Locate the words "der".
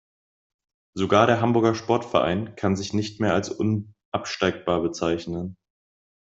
1.27-1.41